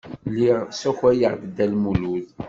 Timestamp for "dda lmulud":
1.49-2.25